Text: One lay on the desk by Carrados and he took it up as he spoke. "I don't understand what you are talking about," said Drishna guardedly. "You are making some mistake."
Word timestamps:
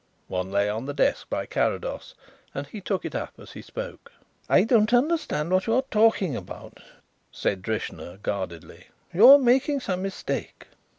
One 0.29 0.49
lay 0.49 0.67
on 0.67 0.87
the 0.87 0.95
desk 0.95 1.29
by 1.29 1.45
Carrados 1.45 2.15
and 2.55 2.65
he 2.65 2.81
took 2.81 3.05
it 3.05 3.13
up 3.13 3.33
as 3.37 3.51
he 3.51 3.61
spoke. 3.61 4.11
"I 4.49 4.63
don't 4.63 4.91
understand 4.95 5.51
what 5.51 5.67
you 5.67 5.75
are 5.75 5.83
talking 5.91 6.35
about," 6.35 6.79
said 7.31 7.61
Drishna 7.61 8.17
guardedly. 8.23 8.87
"You 9.13 9.29
are 9.29 9.37
making 9.37 9.79
some 9.81 10.01
mistake." 10.01 10.65